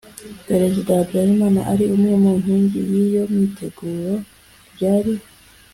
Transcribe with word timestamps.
perezida 0.47 0.89
habyarimana 0.99 1.59
ari 1.71 1.85
imwe 1.95 2.13
mu 2.23 2.31
nkingi 2.41 2.79
y 2.91 2.93
iyo 3.05 3.21
myiteguro 3.31 4.13
ryari 4.73 5.13